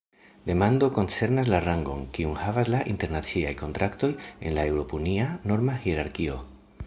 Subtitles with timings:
[0.49, 6.41] Demando koncernas la rangon, kiun havas la internaciaj kontraktoj en la eŭropunia norma hierarkio.